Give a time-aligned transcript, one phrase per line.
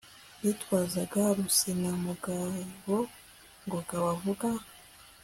[0.41, 1.01] nitwaza
[1.37, 2.97] Rusenamugabo
[3.65, 4.47] Ngoga bavuga